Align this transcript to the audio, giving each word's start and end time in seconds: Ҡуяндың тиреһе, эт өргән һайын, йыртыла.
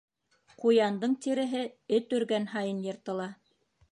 Ҡуяндың 0.63 1.13
тиреһе, 1.25 1.61
эт 1.97 2.17
өргән 2.21 2.51
һайын, 2.57 2.83
йыртыла. 2.89 3.31